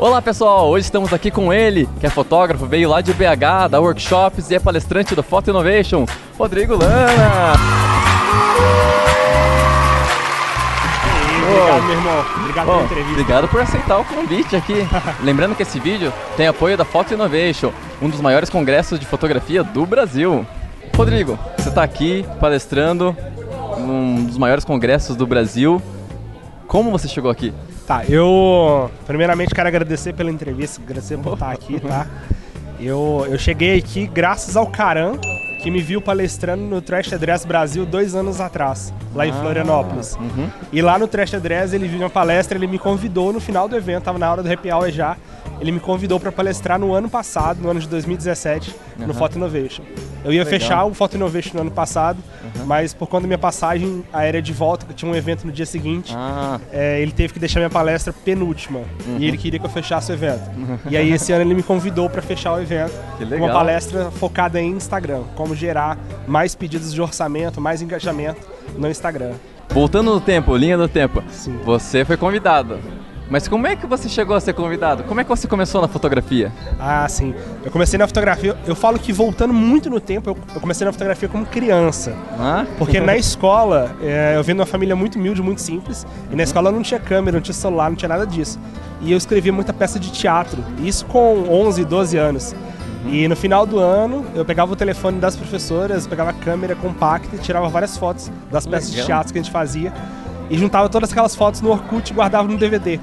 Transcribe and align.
Olá 0.00 0.22
pessoal, 0.22 0.68
hoje 0.68 0.84
estamos 0.84 1.12
aqui 1.12 1.28
com 1.28 1.52
ele, 1.52 1.88
que 1.98 2.06
é 2.06 2.08
fotógrafo, 2.08 2.64
veio 2.66 2.88
lá 2.88 3.00
de 3.00 3.12
BH, 3.12 3.68
da 3.68 3.80
Workshops 3.80 4.48
e 4.48 4.54
é 4.54 4.60
palestrante 4.60 5.12
do 5.12 5.24
Photo 5.24 5.50
Innovation, 5.50 6.06
Rodrigo 6.38 6.76
Lana. 6.76 7.54
Obrigado, 11.42 11.82
meu 11.82 11.94
irmão. 11.96 12.24
Obrigado 12.36 12.66
Bom, 12.66 12.72
pela 12.72 12.84
entrevista. 12.84 13.10
obrigado 13.10 13.48
por 13.48 13.60
aceitar 13.60 13.98
o 13.98 14.04
convite 14.04 14.54
aqui. 14.54 14.86
Lembrando 15.20 15.56
que 15.56 15.64
esse 15.64 15.80
vídeo 15.80 16.12
tem 16.36 16.46
apoio 16.46 16.76
da 16.76 16.84
Photo 16.84 17.12
Innovation, 17.12 17.72
um 18.00 18.08
dos 18.08 18.20
maiores 18.20 18.48
congressos 18.48 19.00
de 19.00 19.06
fotografia 19.06 19.64
do 19.64 19.84
Brasil. 19.84 20.46
Rodrigo, 20.96 21.36
você 21.56 21.70
está 21.70 21.82
aqui 21.82 22.24
palestrando 22.38 23.16
num 23.78 24.26
dos 24.26 24.38
maiores 24.38 24.64
congressos 24.64 25.16
do 25.16 25.26
Brasil. 25.26 25.82
Como 26.68 26.92
você 26.92 27.08
chegou 27.08 27.32
aqui? 27.32 27.52
Tá, 27.88 28.04
eu 28.06 28.90
primeiramente 29.06 29.54
quero 29.54 29.66
agradecer 29.66 30.12
pela 30.12 30.30
entrevista, 30.30 30.78
agradecer 30.82 31.16
por 31.18 31.32
estar 31.32 31.50
aqui, 31.50 31.80
tá? 31.80 32.06
Eu, 32.78 33.26
eu 33.30 33.38
cheguei 33.38 33.78
aqui 33.78 34.06
graças 34.06 34.56
ao 34.58 34.66
Caran, 34.66 35.16
que 35.62 35.70
me 35.70 35.80
viu 35.80 35.98
palestrando 36.00 36.62
no 36.62 36.82
Trash 36.82 37.14
Address 37.14 37.46
Brasil 37.46 37.86
dois 37.86 38.14
anos 38.14 38.42
atrás, 38.42 38.92
lá 39.14 39.26
em 39.26 39.30
Ah, 39.30 39.34
Florianópolis. 39.40 40.14
uhum. 40.16 40.50
E 40.70 40.82
lá 40.82 40.98
no 40.98 41.08
Trash 41.08 41.32
Address 41.32 41.72
ele 41.72 41.88
viu 41.88 41.96
minha 41.96 42.10
palestra, 42.10 42.58
ele 42.58 42.66
me 42.66 42.78
convidou 42.78 43.32
no 43.32 43.40
final 43.40 43.66
do 43.66 43.74
evento, 43.74 44.04
tava 44.04 44.18
na 44.18 44.30
hora 44.30 44.42
do 44.42 44.52
happy 44.52 44.70
hour 44.70 44.90
já. 44.90 45.16
Ele 45.60 45.72
me 45.72 45.80
convidou 45.80 46.20
para 46.20 46.30
palestrar 46.30 46.78
no 46.78 46.92
ano 46.92 47.08
passado, 47.08 47.60
no 47.60 47.68
ano 47.70 47.80
de 47.80 47.88
2017, 47.88 48.74
no 48.98 49.04
Aham. 49.04 49.14
Photo 49.14 49.36
Innovation. 49.36 49.82
Eu 50.24 50.32
ia 50.32 50.44
Legal. 50.44 50.46
fechar 50.60 50.84
o 50.84 50.94
Photo 50.94 51.16
Innovation 51.16 51.50
no 51.54 51.60
ano 51.62 51.70
passado, 51.70 52.18
mas 52.64 52.92
por 52.94 53.06
conta 53.08 53.22
da 53.22 53.26
minha 53.28 53.38
passagem 53.38 54.04
aérea 54.12 54.42
de 54.42 54.52
volta, 54.52 54.84
que 54.86 54.94
tinha 54.94 55.10
um 55.10 55.14
evento 55.14 55.44
no 55.46 55.52
dia 55.52 55.66
seguinte, 55.66 56.12
Ah, 56.16 56.60
é, 56.72 57.00
ele 57.00 57.12
teve 57.12 57.32
que 57.32 57.38
deixar 57.38 57.60
minha 57.60 57.70
palestra 57.70 58.12
penúltima. 58.12 58.80
Uhum. 59.06 59.16
E 59.18 59.26
ele 59.26 59.36
queria 59.36 59.58
que 59.58 59.66
eu 59.66 59.70
fechasse 59.70 60.10
o 60.10 60.14
evento. 60.14 60.42
E 60.90 60.96
aí 60.96 61.12
esse 61.12 61.32
ano 61.32 61.42
ele 61.42 61.54
me 61.54 61.62
convidou 61.62 62.08
para 62.10 62.22
fechar 62.22 62.52
o 62.54 62.60
evento. 62.60 62.92
Uma 63.36 63.52
palestra 63.52 64.10
focada 64.12 64.60
em 64.60 64.70
Instagram. 64.72 65.22
Como 65.34 65.54
gerar 65.54 65.98
mais 66.26 66.54
pedidos 66.54 66.92
de 66.92 67.00
orçamento, 67.00 67.60
mais 67.60 67.80
engajamento 67.82 68.40
no 68.76 68.88
Instagram. 68.88 69.32
voltando 69.70 70.12
no 70.12 70.20
tempo, 70.20 70.56
linha 70.56 70.76
do 70.76 70.88
tempo. 70.88 71.22
Sim. 71.30 71.58
Você 71.64 72.04
foi 72.04 72.16
convidado. 72.16 72.78
Mas 73.30 73.46
como 73.46 73.66
é 73.66 73.76
que 73.76 73.86
você 73.86 74.08
chegou 74.08 74.34
a 74.34 74.40
ser 74.40 74.54
convidado? 74.54 75.04
Como 75.04 75.20
é 75.20 75.24
que 75.24 75.28
você 75.28 75.46
começou 75.46 75.80
na 75.82 75.88
fotografia? 75.88 76.50
Ah, 76.78 77.06
sim. 77.08 77.34
Eu 77.62 77.70
comecei 77.70 77.98
na 77.98 78.06
fotografia. 78.06 78.56
Eu 78.66 78.74
falo 78.74 78.98
que 78.98 79.12
voltando 79.12 79.52
muito 79.52 79.90
no 79.90 80.00
tempo, 80.00 80.30
eu 80.30 80.36
eu 80.54 80.60
comecei 80.60 80.84
na 80.84 80.92
fotografia 80.92 81.28
como 81.28 81.46
criança. 81.46 82.14
Ah? 82.38 82.66
Porque 82.78 82.98
na 83.00 83.16
escola, 83.16 83.96
é, 84.02 84.34
eu 84.36 84.42
venho 84.42 84.56
de 84.56 84.60
uma 84.60 84.66
família 84.66 84.96
muito 84.96 85.16
humilde, 85.16 85.40
muito 85.40 85.60
simples, 85.60 86.06
e 86.30 86.36
na 86.36 86.42
escola 86.42 86.70
não 86.72 86.82
tinha 86.82 86.98
câmera, 86.98 87.36
não 87.36 87.42
tinha 87.42 87.54
celular, 87.54 87.88
não 87.88 87.96
tinha 87.96 88.08
nada 88.08 88.26
disso. 88.26 88.58
E 89.00 89.12
eu 89.12 89.18
escrevia 89.18 89.52
muita 89.52 89.72
peça 89.72 89.98
de 90.00 90.10
teatro, 90.10 90.64
isso 90.82 91.06
com 91.06 91.44
11, 91.48 91.84
12 91.84 92.16
anos. 92.16 92.54
E 93.06 93.28
no 93.28 93.36
final 93.36 93.64
do 93.64 93.78
ano, 93.78 94.26
eu 94.34 94.44
pegava 94.44 94.72
o 94.72 94.76
telefone 94.76 95.20
das 95.20 95.36
professoras, 95.36 96.06
pegava 96.06 96.30
a 96.30 96.32
câmera 96.32 96.74
compacta 96.74 97.36
e 97.36 97.38
tirava 97.38 97.68
várias 97.68 97.96
fotos 97.96 98.30
das 98.50 98.66
peças 98.66 98.90
de 98.90 98.96
Legal. 98.96 99.06
teatro 99.06 99.32
que 99.32 99.38
a 99.38 99.42
gente 99.42 99.52
fazia. 99.52 99.92
E 100.50 100.58
juntava 100.58 100.88
todas 100.88 101.12
aquelas 101.12 101.36
fotos 101.36 101.60
no 101.60 101.70
Orkut 101.70 102.10
e 102.10 102.14
guardava 102.14 102.48
no 102.48 102.58
DVD. 102.58 102.98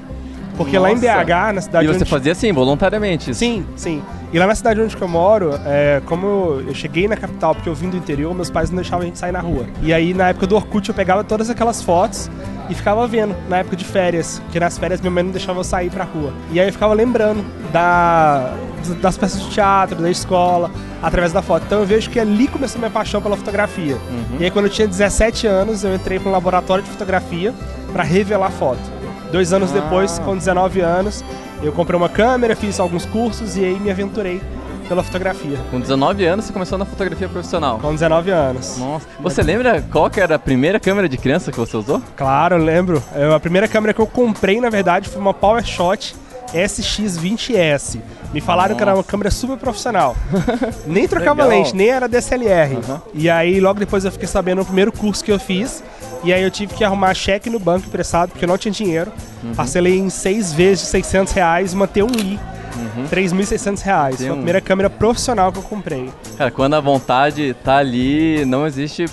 Porque 0.56 0.78
lá 0.78 0.90
em 0.90 0.94
Nossa. 0.94 1.24
BH, 1.24 1.54
na 1.54 1.60
cidade 1.60 1.84
E 1.84 1.88
você 1.88 2.00
onde... 2.00 2.10
fazia 2.10 2.32
assim, 2.32 2.52
voluntariamente? 2.52 3.30
isso? 3.30 3.40
Sim, 3.40 3.66
sim. 3.76 4.02
E 4.32 4.38
lá 4.38 4.46
na 4.46 4.54
cidade 4.54 4.80
onde 4.80 4.96
eu 5.00 5.08
moro, 5.08 5.58
é, 5.64 6.02
como 6.04 6.26
eu, 6.26 6.64
eu 6.68 6.74
cheguei 6.74 7.06
na 7.06 7.16
capital 7.16 7.54
porque 7.54 7.68
eu 7.68 7.74
vim 7.74 7.88
do 7.88 7.96
interior, 7.96 8.34
meus 8.34 8.50
pais 8.50 8.70
não 8.70 8.76
deixavam 8.76 9.02
a 9.02 9.06
gente 9.06 9.18
sair 9.18 9.32
na 9.32 9.40
rua. 9.40 9.66
E 9.82 9.92
aí, 9.92 10.12
na 10.12 10.28
época 10.28 10.46
do 10.46 10.56
Orkut, 10.56 10.88
eu 10.88 10.94
pegava 10.94 11.22
todas 11.22 11.48
aquelas 11.48 11.82
fotos 11.82 12.30
e 12.68 12.74
ficava 12.74 13.06
vendo, 13.06 13.36
na 13.48 13.58
época 13.58 13.76
de 13.76 13.84
férias. 13.84 14.40
Porque 14.44 14.58
nas 14.58 14.76
férias 14.76 15.00
minha 15.00 15.10
mãe 15.10 15.22
não 15.22 15.30
deixava 15.30 15.60
eu 15.60 15.64
sair 15.64 15.90
pra 15.90 16.04
rua. 16.04 16.32
E 16.50 16.58
aí 16.58 16.68
eu 16.68 16.72
ficava 16.72 16.92
lembrando 16.92 17.44
da, 17.72 18.52
das 19.00 19.16
peças 19.16 19.40
de 19.40 19.50
teatro, 19.50 20.02
da 20.02 20.10
escola, 20.10 20.70
através 21.02 21.32
da 21.32 21.40
foto. 21.42 21.64
Então 21.66 21.80
eu 21.80 21.86
vejo 21.86 22.10
que 22.10 22.18
ali 22.18 22.48
começou 22.48 22.78
minha 22.78 22.90
paixão 22.90 23.22
pela 23.22 23.36
fotografia. 23.36 23.94
Uhum. 23.94 24.38
E 24.40 24.44
aí, 24.44 24.50
quando 24.50 24.66
eu 24.66 24.70
tinha 24.70 24.88
17 24.88 25.46
anos, 25.46 25.84
eu 25.84 25.94
entrei 25.94 26.18
para 26.18 26.28
um 26.28 26.32
laboratório 26.32 26.82
de 26.82 26.90
fotografia 26.90 27.54
pra 27.92 28.02
revelar 28.02 28.50
foto. 28.50 28.95
Dois 29.32 29.52
anos 29.52 29.70
Ah. 29.70 29.80
depois, 29.80 30.18
com 30.20 30.36
19 30.36 30.80
anos, 30.80 31.24
eu 31.62 31.72
comprei 31.72 31.96
uma 31.96 32.08
câmera, 32.08 32.54
fiz 32.56 32.78
alguns 32.80 33.04
cursos 33.06 33.56
e 33.56 33.64
aí 33.64 33.78
me 33.78 33.90
aventurei 33.90 34.40
pela 34.88 35.02
fotografia. 35.02 35.58
Com 35.70 35.80
19 35.80 36.24
anos 36.24 36.44
você 36.44 36.52
começou 36.52 36.78
na 36.78 36.84
fotografia 36.84 37.28
profissional. 37.28 37.78
Com 37.80 37.92
19 37.92 38.30
anos. 38.30 38.78
Nossa. 38.78 39.06
Você 39.20 39.42
lembra 39.42 39.82
qual 39.90 40.08
que 40.08 40.20
era 40.20 40.36
a 40.36 40.38
primeira 40.38 40.78
câmera 40.78 41.08
de 41.08 41.16
criança 41.18 41.50
que 41.50 41.58
você 41.58 41.76
usou? 41.76 42.00
Claro, 42.16 42.54
eu 42.56 42.62
lembro. 42.64 43.02
Eu- 43.14 43.34
a 43.34 43.40
primeira 43.40 43.66
câmera 43.66 43.92
que 43.92 44.00
eu 44.00 44.06
comprei, 44.06 44.60
na 44.60 44.70
verdade, 44.70 45.08
foi 45.08 45.20
uma 45.20 45.34
PowerShot 45.34 46.14
SX20S. 46.54 47.98
Me 48.32 48.40
falaram 48.40 48.76
que 48.76 48.82
era 48.82 48.94
uma 48.94 49.02
câmera 49.04 49.30
super 49.30 49.56
profissional. 49.56 50.14
nem 50.86 51.08
trocava 51.08 51.44
lente, 51.44 51.74
nem 51.74 51.88
era 51.88 52.08
DSLR. 52.08 52.76
Aham. 52.76 53.02
E 53.14 53.28
aí, 53.28 53.58
logo 53.60 53.78
depois 53.80 54.04
eu 54.04 54.12
fiquei 54.12 54.28
sabendo 54.28 54.58
no 54.58 54.64
primeiro 54.64 54.92
curso 54.92 55.24
que 55.24 55.32
eu 55.32 55.38
fiz. 55.38 55.82
E 56.26 56.32
aí 56.32 56.42
eu 56.42 56.50
tive 56.50 56.74
que 56.74 56.82
arrumar 56.82 57.14
cheque 57.14 57.48
no 57.48 57.60
banco 57.60 57.86
emprestado, 57.86 58.30
porque 58.30 58.44
eu 58.44 58.48
não 58.48 58.58
tinha 58.58 58.72
dinheiro. 58.72 59.12
Uhum. 59.44 59.54
Parcelei 59.54 59.96
em 59.96 60.10
seis 60.10 60.52
vezes 60.52 60.80
de 60.80 60.90
600 60.90 61.32
reais, 61.32 61.72
manter 61.72 62.02
um 62.02 62.10
i. 62.10 62.36
Uhum. 62.76 63.06
3.600 63.08 63.80
reais. 63.82 64.16
Tem 64.16 64.26
Foi 64.26 64.30
a 64.30 64.32
um- 64.32 64.36
primeira 64.38 64.60
câmera 64.60 64.90
profissional 64.90 65.52
que 65.52 65.58
eu 65.58 65.62
comprei. 65.62 66.10
Cara, 66.36 66.50
quando 66.50 66.74
a 66.74 66.80
vontade 66.80 67.54
tá 67.62 67.76
ali, 67.76 68.44
não 68.44 68.66
existe. 68.66 69.04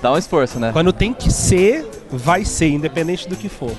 Dá 0.00 0.10
um 0.12 0.16
esforço, 0.16 0.58
né? 0.58 0.70
Quando 0.72 0.90
tem 0.90 1.12
que 1.12 1.30
ser, 1.30 1.86
vai 2.10 2.46
ser, 2.46 2.68
independente 2.70 3.28
do 3.28 3.36
que 3.36 3.50
for. 3.50 3.72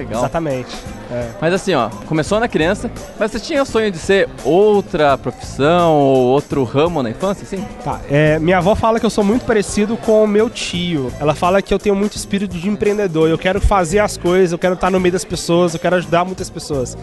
Legal. 0.00 0.22
Exatamente. 0.22 0.74
É. 1.10 1.28
Mas 1.40 1.52
assim, 1.52 1.74
ó, 1.74 1.90
começou 2.06 2.40
na 2.40 2.48
criança, 2.48 2.90
mas 3.18 3.30
você 3.30 3.38
tinha 3.38 3.62
o 3.62 3.66
sonho 3.66 3.90
de 3.90 3.98
ser 3.98 4.28
outra 4.44 5.18
profissão 5.18 5.92
ou 5.92 6.28
outro 6.28 6.64
ramo 6.64 7.02
na 7.02 7.10
infância, 7.10 7.42
assim? 7.42 7.62
Tá, 7.84 8.00
é, 8.10 8.38
minha 8.38 8.58
avó 8.58 8.74
fala 8.74 8.98
que 8.98 9.04
eu 9.04 9.10
sou 9.10 9.22
muito 9.22 9.44
parecido 9.44 9.96
com 9.98 10.24
o 10.24 10.26
meu 10.26 10.48
tio. 10.48 11.12
Ela 11.20 11.34
fala 11.34 11.60
que 11.60 11.74
eu 11.74 11.78
tenho 11.78 11.94
muito 11.94 12.16
espírito 12.16 12.56
de 12.56 12.68
empreendedor. 12.68 13.28
Eu 13.28 13.36
quero 13.36 13.60
fazer 13.60 13.98
as 13.98 14.16
coisas, 14.16 14.52
eu 14.52 14.58
quero 14.58 14.74
estar 14.74 14.90
no 14.90 14.98
meio 14.98 15.12
das 15.12 15.24
pessoas, 15.24 15.74
eu 15.74 15.80
quero 15.80 15.96
ajudar 15.96 16.24
muitas 16.24 16.48
pessoas. 16.48 16.96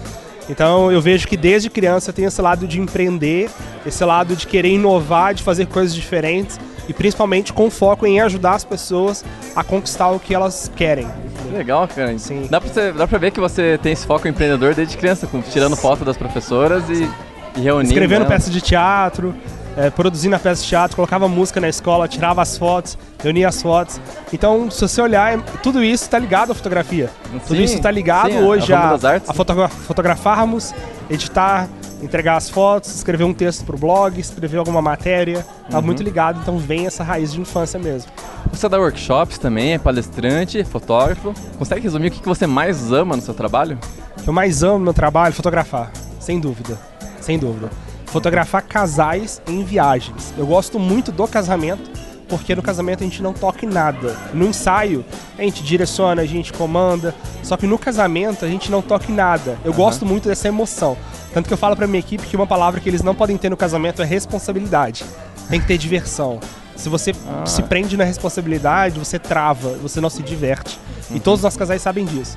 Então 0.49 0.91
eu 0.91 1.01
vejo 1.01 1.27
que 1.27 1.37
desde 1.37 1.69
criança 1.69 2.09
eu 2.09 2.13
tenho 2.13 2.29
esse 2.29 2.41
lado 2.41 2.67
de 2.67 2.79
empreender, 2.79 3.49
esse 3.85 4.03
lado 4.03 4.35
de 4.35 4.47
querer 4.47 4.69
inovar, 4.69 5.33
de 5.35 5.43
fazer 5.43 5.67
coisas 5.67 5.93
diferentes 5.93 6.59
e 6.87 6.93
principalmente 6.93 7.51
com 7.51 7.69
foco 7.69 8.07
em 8.07 8.21
ajudar 8.21 8.55
as 8.55 8.63
pessoas 8.63 9.23
a 9.55 9.63
conquistar 9.63 10.09
o 10.09 10.19
que 10.19 10.33
elas 10.33 10.71
querem. 10.75 11.07
Legal, 11.51 11.87
cara. 11.87 12.17
Sim. 12.17 12.47
Dá 12.49 12.59
pra, 12.61 12.69
você, 12.69 12.91
dá 12.91 13.07
pra 13.07 13.17
ver 13.17 13.31
que 13.31 13.39
você 13.39 13.79
tem 13.81 13.91
esse 13.93 14.05
foco 14.05 14.27
empreendedor 14.27 14.73
desde 14.75 14.97
criança, 14.97 15.27
com, 15.27 15.41
tirando 15.41 15.75
foto 15.75 16.03
das 16.05 16.17
professoras 16.17 16.83
e, 16.89 17.09
e 17.55 17.61
reunindo. 17.61 17.91
Escrevendo 17.93 18.21
elas. 18.21 18.29
peça 18.29 18.49
de 18.49 18.61
teatro, 18.61 19.33
é, 19.75 19.89
produzindo 19.89 20.35
a 20.35 20.39
peça 20.39 20.61
de 20.63 20.67
teatro, 20.69 20.95
colocava 20.95 21.27
música 21.27 21.59
na 21.61 21.69
escola, 21.69 22.07
tirava 22.07 22.41
as 22.41 22.57
fotos, 22.57 22.97
reunia 23.21 23.47
as 23.47 23.61
fotos. 23.61 23.99
Então, 24.33 24.69
se 24.71 24.81
você 24.81 25.01
olhar, 25.01 25.39
tudo 25.61 25.83
isso 25.83 26.03
está 26.03 26.17
ligado 26.17 26.51
à 26.51 26.55
fotografia. 26.55 27.09
tudo 27.47 27.57
Sim, 27.57 27.63
isso 27.63 27.75
está 27.75 27.91
ligado 27.91 28.31
sim, 28.31 28.39
hoje 28.41 28.73
a 28.73 28.89
a, 28.89 28.95
a 29.27 29.33
fotogra- 29.33 29.67
fotografarmos, 29.69 30.73
editar, 31.09 31.67
entregar 32.01 32.35
as 32.37 32.49
fotos, 32.49 32.93
escrever 32.95 33.23
um 33.23 33.33
texto 33.33 33.65
para 33.65 33.75
o 33.75 33.79
blog, 33.79 34.19
escrever 34.19 34.57
alguma 34.57 34.81
matéria. 34.81 35.45
Tá 35.69 35.77
Uhum. 35.79 35.85
muito 35.85 36.03
ligado, 36.03 36.39
então 36.41 36.57
vem 36.57 36.85
essa 36.85 37.03
raiz 37.03 37.33
de 37.33 37.41
infância 37.41 37.79
mesmo. 37.79 38.11
Você 38.51 38.67
dá 38.69 38.77
workshops 38.79 39.37
também, 39.37 39.73
é 39.73 39.77
palestrante, 39.79 40.63
fotógrafo. 40.63 41.33
Consegue 41.57 41.81
resumir 41.81 42.07
o 42.07 42.11
que 42.11 42.25
você 42.25 42.47
mais 42.47 42.91
ama 42.91 43.15
no 43.15 43.21
seu 43.21 43.33
trabalho? 43.33 43.77
Eu 44.25 44.33
mais 44.33 44.63
amo 44.63 44.79
no 44.79 44.83
meu 44.85 44.93
trabalho 44.93 45.29
é 45.31 45.35
fotografar, 45.35 45.91
sem 46.19 46.39
dúvida. 46.39 46.77
Sem 47.21 47.37
dúvida. 47.37 47.69
Fotografar 48.05 48.61
casais 48.63 49.41
em 49.47 49.63
viagens. 49.63 50.33
Eu 50.37 50.45
gosto 50.47 50.79
muito 50.79 51.11
do 51.11 51.27
casamento, 51.27 51.89
porque 52.29 52.55
no 52.55 52.61
casamento 52.61 53.01
a 53.01 53.03
gente 53.03 53.21
não 53.21 53.33
toca 53.33 53.65
em 53.65 53.69
nada. 53.69 54.15
No 54.33 54.45
ensaio, 54.45 55.03
a 55.37 55.41
gente 55.41 55.61
direciona, 55.63 56.21
a 56.21 56.25
gente 56.25 56.53
comanda. 56.53 57.13
Só 57.43 57.57
que 57.57 57.67
no 57.67 57.77
casamento 57.77 58.45
a 58.45 58.47
gente 58.47 58.71
não 58.71 58.81
toca 58.81 59.11
em 59.11 59.15
nada. 59.15 59.57
Eu 59.63 59.73
gosto 59.73 60.05
muito 60.05 60.27
dessa 60.29 60.47
emoção. 60.47 60.97
Tanto 61.37 61.45
que 61.49 61.53
eu 61.53 61.57
falo 61.57 61.75
pra 61.75 61.85
minha 61.85 61.99
equipe 61.99 62.25
que 62.25 62.35
uma 62.35 62.47
palavra 62.47 62.81
que 62.81 62.89
eles 62.89 63.03
não 63.03 63.13
podem 63.13 63.37
ter 63.37 63.47
no 63.47 63.55
casamento 63.55 64.01
é 64.01 64.05
responsabilidade. 64.05 65.05
Tem 65.47 65.61
que 65.61 65.67
ter 65.67 65.77
diversão. 65.77 66.39
Se 66.75 66.89
você 66.89 67.13
Ah. 67.27 67.45
se 67.45 67.61
prende 67.61 67.95
na 67.95 68.03
responsabilidade, 68.03 68.97
você 68.97 69.19
trava, 69.19 69.73
você 69.73 70.01
não 70.01 70.09
se 70.09 70.23
diverte. 70.23 70.79
E 71.11 71.19
todos 71.19 71.41
os 71.41 71.43
nossos 71.43 71.59
casais 71.59 71.79
sabem 71.79 72.05
disso. 72.05 72.35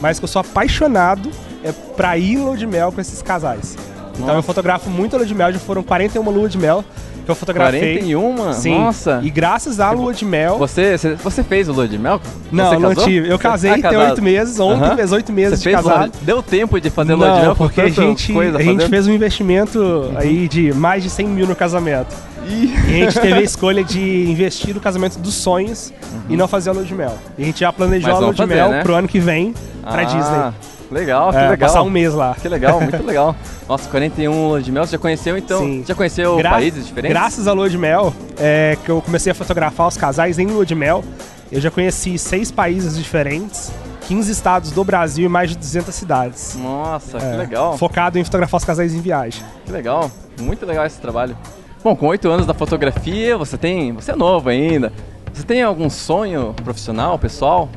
Mas 0.00 0.18
que 0.18 0.24
eu 0.24 0.28
sou 0.28 0.40
apaixonado 0.40 1.30
é 1.62 1.70
pra 1.70 2.18
ir 2.18 2.56
de 2.56 2.66
mel 2.66 2.90
com 2.90 3.00
esses 3.00 3.22
casais. 3.22 3.76
Então 4.22 4.34
Nossa. 4.34 4.38
eu 4.38 4.42
fotografo 4.42 4.88
muito 4.90 5.16
lua 5.16 5.26
de 5.26 5.34
mel, 5.34 5.52
já 5.52 5.58
foram 5.58 5.82
41 5.82 6.30
lua 6.30 6.48
de 6.48 6.58
mel 6.58 6.84
que 7.24 7.30
eu 7.30 7.34
fotografei. 7.34 7.98
41? 7.98 8.52
Sim. 8.54 8.78
Nossa! 8.78 9.20
E 9.22 9.30
graças 9.30 9.78
à 9.80 9.90
lua 9.90 10.12
de 10.14 10.24
mel. 10.24 10.56
Você, 10.58 10.96
você, 10.96 11.14
você 11.16 11.42
fez 11.44 11.68
o 11.68 11.72
lua 11.72 11.86
de 11.86 11.98
mel? 11.98 12.20
Não, 12.50 12.78
não 12.80 12.94
tive. 12.94 13.28
Eu 13.28 13.36
Você- 13.36 13.42
casei, 13.42 13.70
Ah, 13.72 13.88
tem 13.90 13.98
oito 13.98 14.22
meses, 14.22 14.58
ontem 14.58 14.84
Aham. 14.84 14.96
fez 14.96 15.12
oito 15.12 15.32
meses 15.32 15.58
Você 15.60 15.70
de 15.70 15.76
casado. 15.76 15.98
lua- 16.06 16.10
Deu 16.22 16.42
tempo 16.42 16.80
de 16.80 16.90
fazer 16.90 17.14
lua 17.14 17.28
de 17.28 17.34
Não, 17.36 17.42
mel? 17.42 17.56
porque 17.56 17.80
a 17.80 17.88
gente, 17.88 18.32
coisa 18.32 18.58
a 18.58 18.62
gente 18.62 18.88
fez 18.88 19.06
um 19.06 19.12
investimento 19.12 20.10
aí 20.16 20.48
de 20.48 20.72
mais 20.72 21.02
de 21.02 21.10
100 21.10 21.26
mil 21.28 21.46
no 21.46 21.54
casamento. 21.54 22.14
E 22.48 22.72
a 22.74 23.04
gente 23.04 23.20
teve 23.20 23.34
a 23.34 23.42
escolha 23.42 23.84
de 23.84 24.00
investir 24.30 24.74
no 24.74 24.80
casamento 24.80 25.18
dos 25.18 25.34
sonhos 25.34 25.92
e 26.28 26.36
não 26.36 26.48
fazer 26.48 26.70
a 26.70 26.72
lua 26.72 26.84
de 26.84 26.94
mel. 26.94 27.16
E 27.38 27.42
a 27.42 27.46
gente 27.46 27.60
já 27.60 27.72
planejou 27.72 28.08
Mas 28.10 28.16
a 28.18 28.20
lua 28.24 28.32
de 28.32 28.38
fazer, 28.38 28.54
mel 28.54 28.70
né? 28.70 28.82
pro 28.82 28.94
ano 28.94 29.06
que 29.06 29.20
vem 29.20 29.54
pra 29.82 30.00
Ah, 30.02 30.04
Disney. 30.04 30.52
Legal, 30.90 31.30
que 31.30 31.36
É, 31.38 31.48
legal. 31.50 31.68
Passar 31.68 31.82
um 31.82 31.90
mês 31.90 32.12
lá. 32.14 32.34
Que 32.40 32.48
legal, 32.48 32.80
muito 32.82 33.02
legal. 33.04 33.36
Nossa, 33.68 33.88
41 33.88 34.48
lua 34.48 34.60
de 34.60 34.72
mel, 34.72 34.84
você 34.84 34.92
já 34.92 34.98
conheceu 34.98 35.36
então? 35.36 35.60
Sim. 35.60 35.84
Já 35.86 35.94
conheceu 35.94 36.36
Gra- 36.38 36.50
países 36.50 36.86
diferentes? 36.86 37.16
Graças 37.16 37.46
à 37.46 37.52
lua 37.52 37.68
de 37.70 37.78
mel, 37.78 38.12
é, 38.38 38.76
que 38.84 38.90
eu 38.90 39.00
comecei 39.00 39.30
a 39.30 39.34
fotografar 39.34 39.86
os 39.88 39.96
casais 39.96 40.38
em 40.38 40.46
lua 40.46 40.66
de 40.66 40.74
mel, 40.74 41.04
eu 41.52 41.60
já 41.60 41.70
conheci 41.70 42.18
seis 42.18 42.50
países 42.50 42.96
diferentes, 42.98 43.70
15 44.08 44.32
estados 44.32 44.72
do 44.72 44.82
Brasil 44.82 45.26
e 45.26 45.28
mais 45.28 45.50
de 45.50 45.56
200 45.58 45.94
cidades. 45.94 46.56
Nossa, 46.60 47.18
que 47.18 47.24
É, 47.24 47.36
legal. 47.36 47.78
Focado 47.78 48.18
em 48.18 48.24
fotografar 48.24 48.58
os 48.58 48.64
casais 48.64 48.92
em 48.92 49.00
viagem. 49.00 49.42
Que 49.64 49.70
legal. 49.72 50.10
Muito 50.40 50.66
legal 50.66 50.84
esse 50.86 50.98
trabalho. 51.00 51.36
Bom, 51.84 51.94
com 51.94 52.06
oito 52.08 52.28
anos 52.28 52.46
da 52.46 52.52
fotografia, 52.54 53.38
você 53.38 53.56
tem. 53.56 53.92
Você 53.92 54.10
é 54.10 54.16
novo 54.16 54.48
ainda. 54.48 54.92
Você 55.32 55.44
tem 55.44 55.62
algum 55.62 55.88
sonho 55.88 56.54
profissional, 56.64 57.18
pessoal? 57.18 57.68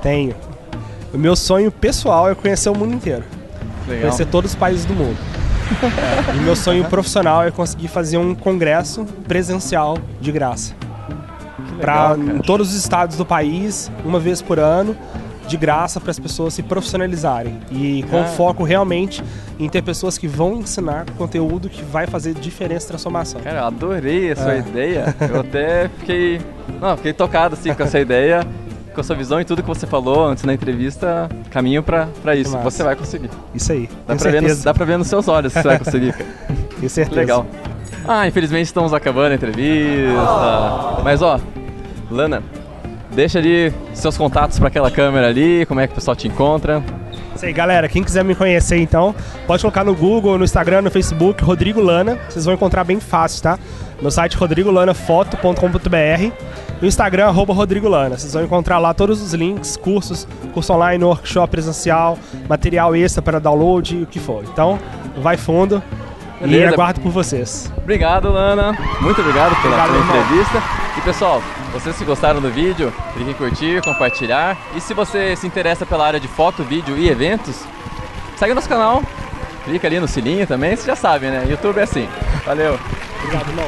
Tenho. 0.00 0.34
O 1.12 1.18
meu 1.18 1.36
sonho 1.36 1.70
pessoal 1.70 2.30
é 2.30 2.34
conhecer 2.34 2.68
o 2.70 2.74
mundo 2.76 2.94
inteiro. 2.94 3.24
Legal. 3.86 4.02
Conhecer 4.02 4.26
todos 4.26 4.52
os 4.52 4.56
países 4.56 4.84
do 4.84 4.94
mundo. 4.94 5.16
É, 6.30 6.36
E 6.36 6.40
meu 6.40 6.56
sonho 6.56 6.84
profissional 6.84 7.44
é 7.44 7.50
conseguir 7.50 7.88
fazer 7.88 8.16
um 8.18 8.34
congresso 8.34 9.04
presencial 9.26 9.98
de 10.20 10.30
graça. 10.32 10.74
Para 11.80 12.16
todos 12.46 12.70
os 12.70 12.74
estados 12.76 13.16
do 13.16 13.24
país, 13.26 13.90
uma 14.04 14.18
vez 14.20 14.40
por 14.40 14.58
ano, 14.58 14.96
de 15.48 15.56
graça 15.56 16.00
para 16.00 16.10
as 16.10 16.18
pessoas 16.18 16.54
se 16.54 16.62
profissionalizarem. 16.62 17.58
E 17.70 18.04
com 18.10 18.20
Ah. 18.20 18.24
foco 18.24 18.62
realmente 18.62 19.22
em 19.58 19.68
ter 19.68 19.82
pessoas 19.82 20.16
que 20.16 20.28
vão 20.28 20.54
ensinar 20.60 21.04
conteúdo 21.18 21.68
que 21.68 21.82
vai 21.82 22.06
fazer 22.06 22.34
diferença 22.34 22.86
e 22.86 22.88
transformação. 22.88 23.40
Cara, 23.40 23.58
eu 23.60 23.64
adorei 23.66 24.30
a 24.32 24.36
sua 24.36 24.54
É. 24.54 24.58
ideia. 24.60 25.14
Eu 25.20 25.40
até 25.40 25.88
fiquei. 25.98 26.40
Não, 26.80 26.96
fiquei 26.96 27.12
tocado 27.12 27.54
assim 27.54 27.74
com 27.74 27.82
essa 27.82 27.98
ideia, 28.00 28.46
com 28.92 29.00
a 29.00 29.04
sua 29.04 29.16
visão 29.16 29.40
e 29.40 29.44
tudo 29.44 29.62
que 29.62 29.68
você 29.68 29.86
falou 29.86 30.26
antes 30.26 30.44
na 30.44 30.54
entrevista. 30.54 31.28
Caminho 31.50 31.82
pra, 31.82 32.08
pra 32.22 32.36
isso. 32.36 32.52
massa. 32.52 32.70
Você 32.70 32.82
vai 32.82 32.96
conseguir. 32.96 33.30
Isso 33.54 33.72
aí. 33.72 33.88
Dá 34.06 34.16
pra, 34.16 34.30
ver 34.30 34.42
nos, 34.42 34.62
dá 34.62 34.74
pra 34.74 34.84
ver 34.84 34.98
nos 34.98 35.06
seus 35.06 35.28
olhos 35.28 35.52
se 35.52 35.62
você 35.62 35.68
vai 35.68 35.78
conseguir. 35.78 36.14
Tenho 36.78 36.90
certeza. 36.90 37.20
Legal. 37.20 37.46
Ah, 38.06 38.26
infelizmente 38.26 38.66
estamos 38.66 38.92
acabando 38.92 39.32
a 39.32 39.34
entrevista. 39.34 40.12
Mas 41.04 41.22
ó, 41.22 41.40
Lana, 42.10 42.42
deixa 43.12 43.38
ali 43.38 43.72
seus 43.94 44.16
contatos 44.16 44.58
pra 44.58 44.68
aquela 44.68 44.90
câmera 44.90 45.28
ali, 45.28 45.64
como 45.66 45.80
é 45.80 45.86
que 45.86 45.92
o 45.92 45.94
pessoal 45.94 46.16
te 46.16 46.28
encontra. 46.28 46.82
Isso 47.42 47.48
aí, 47.48 47.52
galera. 47.52 47.88
Quem 47.88 48.04
quiser 48.04 48.22
me 48.22 48.36
conhecer, 48.36 48.76
então, 48.76 49.12
pode 49.48 49.62
colocar 49.62 49.82
no 49.82 49.96
Google, 49.96 50.38
no 50.38 50.44
Instagram, 50.44 50.82
no 50.82 50.92
Facebook, 50.92 51.42
Rodrigo 51.42 51.80
Lana. 51.80 52.16
Vocês 52.28 52.44
vão 52.44 52.54
encontrar 52.54 52.84
bem 52.84 53.00
fácil, 53.00 53.42
tá? 53.42 53.58
Meu 54.00 54.12
site 54.12 54.36
rodrigolanafoto.com.br 54.36 56.32
no 56.80 56.86
Instagram, 56.86 57.26
arroba 57.26 57.52
Rodrigo 57.52 57.88
Lana. 57.88 58.16
Vocês 58.16 58.32
vão 58.32 58.44
encontrar 58.44 58.78
lá 58.78 58.94
todos 58.94 59.20
os 59.20 59.34
links, 59.34 59.76
cursos, 59.76 60.24
curso 60.54 60.72
online, 60.72 61.02
workshop 61.02 61.50
presencial, 61.50 62.16
material 62.48 62.94
extra 62.94 63.20
para 63.20 63.40
download, 63.40 64.04
o 64.04 64.06
que 64.06 64.20
for. 64.20 64.44
Então, 64.44 64.78
vai 65.16 65.36
fundo 65.36 65.82
e 66.40 66.46
Beleza. 66.46 66.74
aguardo 66.74 67.00
por 67.00 67.10
vocês. 67.10 67.72
Obrigado, 67.76 68.30
Lana. 68.30 68.70
Muito 69.00 69.20
obrigado 69.20 69.60
pela, 69.60 69.84
Obrigado, 69.84 70.16
entrevista. 70.16 70.81
E 70.96 71.00
pessoal, 71.00 71.42
vocês 71.72 71.96
que 71.96 72.04
gostaram 72.04 72.40
do 72.40 72.50
vídeo, 72.50 72.92
clique 73.14 73.30
em 73.30 73.34
curtir, 73.34 73.82
compartilhar. 73.82 74.56
E 74.76 74.80
se 74.80 74.92
você 74.92 75.34
se 75.34 75.46
interessa 75.46 75.86
pela 75.86 76.06
área 76.06 76.20
de 76.20 76.28
foto, 76.28 76.62
vídeo 76.62 76.96
e 76.96 77.08
eventos, 77.08 77.64
segue 78.36 78.52
nosso 78.52 78.68
canal. 78.68 79.02
Clica 79.64 79.86
ali 79.86 79.98
no 79.98 80.06
sininho 80.08 80.46
também, 80.46 80.70
vocês 80.70 80.86
já 80.86 80.96
sabem, 80.96 81.30
né? 81.30 81.46
YouTube 81.48 81.78
é 81.78 81.84
assim. 81.84 82.08
Valeu. 82.44 82.78
Obrigado, 83.22 83.48
irmão. 83.48 83.66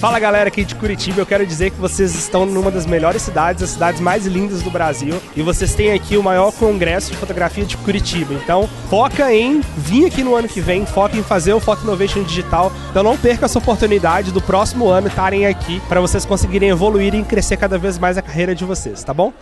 Fala 0.00 0.18
galera 0.18 0.48
aqui 0.48 0.64
de 0.64 0.74
Curitiba, 0.74 1.20
eu 1.20 1.26
quero 1.26 1.44
dizer 1.44 1.72
que 1.72 1.78
vocês 1.78 2.14
estão 2.14 2.46
numa 2.46 2.70
das 2.70 2.86
melhores 2.86 3.20
cidades, 3.20 3.62
as 3.62 3.68
cidades 3.68 4.00
mais 4.00 4.24
lindas 4.24 4.62
do 4.62 4.70
Brasil, 4.70 5.20
e 5.36 5.42
vocês 5.42 5.74
têm 5.74 5.92
aqui 5.92 6.16
o 6.16 6.22
maior 6.22 6.50
congresso 6.52 7.10
de 7.10 7.18
fotografia 7.18 7.66
de 7.66 7.76
Curitiba. 7.76 8.32
Então, 8.32 8.66
foca 8.88 9.30
em 9.30 9.60
vir 9.76 10.06
aqui 10.06 10.24
no 10.24 10.34
ano 10.34 10.48
que 10.48 10.58
vem, 10.58 10.86
foca 10.86 11.18
em 11.18 11.22
fazer 11.22 11.52
o 11.52 11.60
Photo 11.60 11.82
Innovation 11.82 12.22
Digital. 12.22 12.72
Então, 12.90 13.02
não 13.02 13.14
perca 13.14 13.44
essa 13.44 13.58
oportunidade 13.58 14.32
do 14.32 14.40
próximo 14.40 14.88
ano 14.88 15.08
estarem 15.08 15.44
aqui 15.44 15.82
para 15.86 16.00
vocês 16.00 16.24
conseguirem 16.24 16.70
evoluir 16.70 17.14
e 17.14 17.22
crescer 17.22 17.58
cada 17.58 17.76
vez 17.76 17.98
mais 17.98 18.16
a 18.16 18.22
carreira 18.22 18.54
de 18.54 18.64
vocês, 18.64 19.04
tá 19.04 19.12
bom? 19.12 19.34